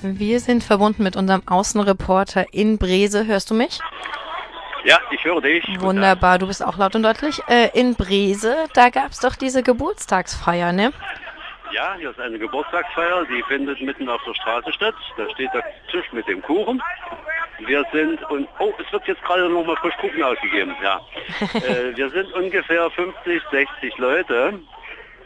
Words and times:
Wir 0.00 0.38
sind 0.38 0.62
verbunden 0.62 1.02
mit 1.02 1.16
unserem 1.16 1.42
Außenreporter 1.46 2.46
in 2.52 2.78
Brese. 2.78 3.26
Hörst 3.26 3.50
du 3.50 3.54
mich? 3.54 3.80
Ja, 4.84 4.98
ich 5.10 5.24
höre 5.24 5.40
dich. 5.40 5.64
Wunderbar, 5.80 6.38
du 6.38 6.46
bist 6.46 6.64
auch 6.64 6.78
laut 6.78 6.94
und 6.94 7.02
deutlich. 7.02 7.40
Äh, 7.48 7.70
in 7.74 7.96
Brese, 7.96 8.66
da 8.74 8.90
gab 8.90 9.10
es 9.10 9.18
doch 9.18 9.34
diese 9.34 9.64
Geburtstagsfeier, 9.64 10.72
ne? 10.72 10.92
Ja, 11.72 11.96
hier 11.98 12.10
ist 12.10 12.20
eine 12.20 12.38
Geburtstagsfeier, 12.38 13.24
die 13.24 13.42
findet 13.48 13.80
mitten 13.82 14.08
auf 14.08 14.22
der 14.24 14.34
Straße 14.34 14.72
statt. 14.72 14.94
Da 15.16 15.28
steht 15.30 15.52
der 15.52 15.64
Tisch 15.90 16.06
mit 16.12 16.28
dem 16.28 16.42
Kuchen. 16.42 16.80
Wir 17.58 17.84
sind 17.92 18.22
und 18.30 18.48
oh, 18.60 18.72
es 18.78 18.92
wird 18.92 19.04
jetzt 19.08 19.22
gerade 19.24 19.48
noch 19.48 19.66
mal 19.66 19.76
frisch 19.76 19.96
Kuchen 19.96 20.22
ausgegeben. 20.22 20.76
Ja, 20.80 21.00
äh, 21.54 21.96
wir 21.96 22.08
sind 22.10 22.32
ungefähr 22.34 22.88
50, 22.88 23.42
60 23.50 23.98
Leute 23.98 24.60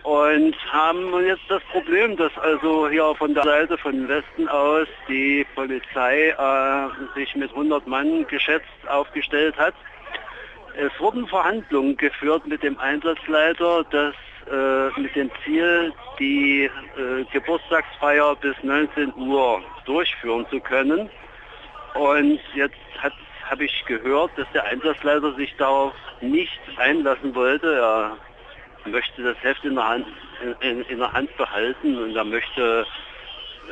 und 0.02 0.56
haben 0.72 1.24
jetzt 1.24 1.44
das 1.48 1.62
Problem, 1.70 2.16
dass 2.16 2.36
also 2.38 2.88
hier 2.88 3.14
von 3.14 3.34
der 3.34 3.44
Seite 3.44 3.78
von 3.78 4.08
Westen 4.08 4.48
aus 4.48 4.88
die 5.08 5.46
Polizei 5.54 6.30
äh, 6.30 6.88
sich 7.14 7.34
mit 7.36 7.50
100 7.50 7.86
Mann 7.86 8.26
geschätzt 8.26 8.66
aufgestellt 8.88 9.56
hat. 9.56 9.74
Es 10.76 10.90
wurden 10.98 11.26
Verhandlungen 11.26 11.96
geführt 11.96 12.46
mit 12.46 12.62
dem 12.62 12.78
Einsatzleiter, 12.78 13.84
dass 13.90 14.14
äh, 14.50 15.00
mit 15.00 15.14
dem 15.14 15.30
Ziel, 15.44 15.92
die 16.18 16.64
äh, 16.64 17.24
Geburtstagsfeier 17.32 18.34
bis 18.36 18.56
19 18.62 19.14
Uhr 19.14 19.62
durchführen 19.84 20.46
zu 20.50 20.58
können. 20.60 21.08
Und 21.94 22.40
jetzt 22.54 22.76
habe 23.48 23.64
ich 23.64 23.84
gehört, 23.86 24.30
dass 24.36 24.46
der 24.52 24.64
Einsatzleiter 24.64 25.34
sich 25.34 25.54
darauf 25.58 25.92
nicht 26.20 26.58
einlassen 26.78 27.34
wollte. 27.34 27.74
Er 27.74 28.16
möchte 28.86 29.22
das 29.22 29.36
Heft 29.42 29.64
in 29.64 29.74
der 29.74 29.88
Hand, 29.88 30.06
in, 30.60 30.82
in 30.82 30.98
der 30.98 31.12
Hand 31.12 31.36
behalten 31.36 31.98
und 31.98 32.16
er 32.16 32.24
möchte 32.24 32.86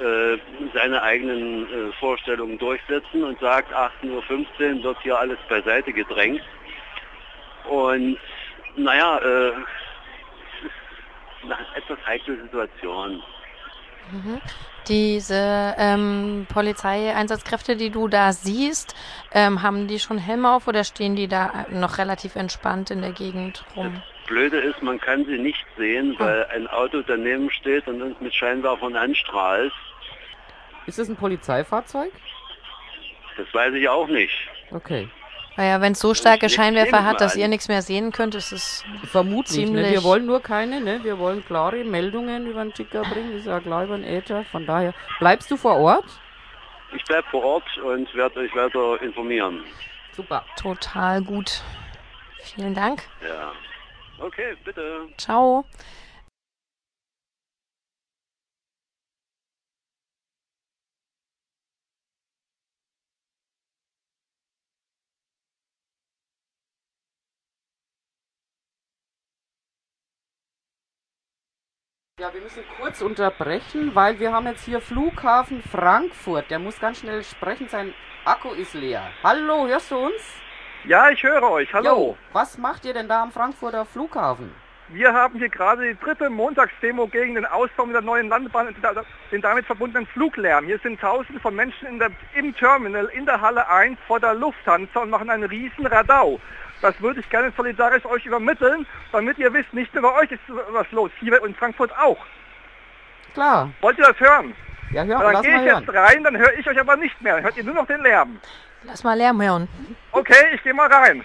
äh, 0.01 0.39
seine 0.73 1.03
eigenen 1.03 1.65
äh, 1.65 1.93
Vorstellungen 1.99 2.59
durchsetzen 2.59 3.25
und 3.25 3.39
sagt, 3.41 3.75
18.15 3.75 4.79
Uhr 4.79 4.85
wird 4.85 5.03
hier 5.03 5.19
alles 5.19 5.39
beiseite 5.49 5.93
gedrängt. 5.93 6.43
Und 7.69 8.17
naja, 8.77 9.19
äh, 9.19 9.53
eine 11.43 11.57
etwas 11.75 11.99
heikle 12.07 12.41
Situation. 12.43 13.23
Mhm. 14.13 14.41
Diese 14.89 15.75
ähm, 15.77 16.47
Polizeieinsatzkräfte, 16.53 17.77
die 17.77 17.91
du 17.91 18.09
da 18.09 18.33
siehst, 18.33 18.95
ähm, 19.33 19.63
haben 19.63 19.87
die 19.87 19.99
schon 19.99 20.19
Helme 20.19 20.53
auf 20.53 20.69
oder 20.69 20.85
stehen 20.85 21.17
die 21.17 21.29
da 21.29 21.67
noch 21.71 21.99
relativ 21.99 22.37
entspannt 22.37 22.91
in 22.91 23.03
der 23.03 23.13
Gegend 23.13 23.65
rum? 23.77 24.03
Das 24.31 24.37
Blöde 24.37 24.61
ist, 24.61 24.81
man 24.81 25.01
kann 25.01 25.25
sie 25.25 25.39
nicht 25.39 25.67
sehen, 25.77 26.15
weil 26.19 26.47
ein 26.55 26.69
Auto 26.69 27.03
daneben 27.03 27.51
steht 27.51 27.89
und 27.89 28.01
uns 28.01 28.21
mit 28.21 28.33
Scheinwerfern 28.33 28.95
anstrahlt. 28.95 29.73
Ist 30.87 31.01
das 31.01 31.09
ein 31.09 31.17
Polizeifahrzeug? 31.17 32.13
Das 33.37 33.53
weiß 33.53 33.75
ich 33.75 33.89
auch 33.89 34.07
nicht. 34.07 34.33
Okay. 34.71 35.09
Naja, 35.57 35.81
wenn 35.81 35.93
es 35.93 35.99
so 35.99 36.15
starke 36.15 36.49
Scheinwerfer 36.49 37.05
hat, 37.05 37.21
dass 37.21 37.35
ihr 37.35 37.49
nichts 37.49 37.67
mehr 37.67 37.83
sehen 37.83 38.13
könnt, 38.13 38.37
ist 38.37 38.53
es 38.53 38.85
Vermutlich, 39.11 39.69
ne? 39.69 39.83
Ne? 39.83 39.91
Wir 39.91 40.05
wollen 40.05 40.27
nur 40.27 40.41
keine, 40.41 40.81
ne? 40.81 41.01
wir 41.03 41.19
wollen 41.19 41.45
klare 41.45 41.83
Meldungen 41.83 42.47
über 42.47 42.63
den 42.63 42.73
Ticker 42.73 43.03
bringen, 43.03 43.37
ist 43.37 43.47
ja 43.47 43.59
klar 43.59 43.83
über 43.83 43.97
den 43.97 44.05
Äther, 44.05 44.45
von 44.45 44.65
daher. 44.65 44.95
Bleibst 45.19 45.51
du 45.51 45.57
vor 45.57 45.77
Ort? 45.77 46.07
Ich 46.95 47.03
bleib 47.03 47.25
vor 47.27 47.43
Ort 47.43 47.79
und 47.79 48.15
werde 48.15 48.39
euch 48.39 48.55
weiter 48.55 49.03
informieren. 49.03 49.65
Super. 50.13 50.45
Total 50.57 51.21
gut. 51.21 51.63
Vielen 52.45 52.75
Dank. 52.75 53.03
Ja. 53.29 53.51
Okay, 54.21 54.55
bitte. 54.65 55.09
Ciao. 55.17 55.65
Ja, 72.21 72.35
wir 72.35 72.43
müssen 72.43 72.63
kurz 72.79 73.01
unterbrechen, 73.01 73.95
weil 73.95 74.21
wir 74.21 74.33
haben 74.33 74.47
jetzt 74.47 74.67
hier 74.67 74.83
Flughafen 74.83 75.63
Frankfurt. 75.63 76.51
Der 76.51 76.59
muss 76.59 76.79
ganz 76.79 76.99
schnell 76.99 77.25
sprechen, 77.25 77.69
sein 77.69 77.95
Akku 78.27 78.51
ist 78.51 78.75
leer. 78.75 79.11
Hallo, 79.23 79.67
hörst 79.67 79.91
du 79.91 79.97
uns? 79.97 80.43
Ja, 80.85 81.11
ich 81.11 81.23
höre 81.23 81.43
euch. 81.43 81.73
Hallo. 81.75 81.89
Jo, 81.89 82.17
was 82.33 82.57
macht 82.57 82.85
ihr 82.85 82.95
denn 82.95 83.09
da 83.09 83.23
am 83.23 83.33
Frankfurter 83.33 83.85
Flughafen? 83.85 84.53
Wir 84.89 85.13
haben 85.13 85.39
hier 85.39 85.49
gerade 85.49 85.87
die 85.93 86.01
dritte 86.01 86.29
Montagsdemo 86.31 87.07
gegen 87.07 87.37
den 87.37 87.47
Ausbau 87.47 87.87
der 87.87 88.01
neuen 88.01 88.29
Landebahn 88.29 88.67
und 88.69 88.77
den 89.31 89.41
damit 89.41 89.67
verbundenen 89.67 90.07
Fluglärm. 90.09 90.65
Hier 90.65 90.79
sind 90.79 91.01
tausende 91.01 91.39
von 91.41 91.55
Menschen 91.55 91.99
der, 92.01 92.11
im 92.35 92.57
Terminal 92.57 93.07
in 93.07 93.25
der 93.25 93.41
Halle 93.41 93.69
1 93.69 93.99
vor 94.09 94.19
der 94.19 94.35
Lufthansa 94.35 95.01
und 95.01 95.11
machen 95.11 95.31
einen 95.31 95.45
riesen 95.45 95.87
Radau. 95.87 96.41
Das 96.83 97.01
würde 97.01 97.21
ich 97.21 97.29
gerne 97.31 97.53
solidarisch 97.57 98.05
euch 98.07 98.27
übermitteln, 98.27 98.85
damit 99.13 99.39
ihr 99.39 99.53
wisst, 99.53 99.73
nicht 99.75 99.95
nur 99.95 100.03
bei 100.03 100.23
euch 100.23 100.33
ist 100.33 100.41
was 100.71 100.91
los, 100.91 101.11
hier 101.21 101.45
in 101.45 101.55
Frankfurt 101.55 101.93
auch. 101.97 102.19
Klar. 103.35 103.71
Wollt 103.83 103.99
ihr 103.99 104.07
das 104.07 104.19
hören? 104.19 104.55
Ja, 104.91 105.05
hör, 105.05 105.33
Dann 105.33 105.43
gehe 105.43 105.57
ich 105.57 105.67
jetzt 105.67 105.87
hören. 105.87 105.97
rein, 105.97 106.25
dann 106.25 106.37
höre 106.37 106.59
ich 106.59 106.69
euch 106.69 106.81
aber 106.81 106.97
nicht 106.97 107.21
mehr. 107.21 107.37
Dann 107.37 107.45
hört 107.45 107.57
ihr 107.57 107.65
nur 107.65 107.75
noch 107.75 107.87
den 107.87 108.01
Lärm. 108.01 108.41
Lass 108.85 109.05
mal 109.05 109.17
Lärm 109.17 109.43
hören. 109.43 109.69
Okay, 110.13 110.55
ich 110.55 110.63
gehe 110.63 110.75
mal 110.75 110.93
rein. 110.93 111.25